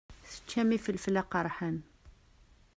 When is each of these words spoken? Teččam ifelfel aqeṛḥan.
Teččam 0.31 0.69
ifelfel 0.77 1.15
aqeṛḥan. 1.21 1.77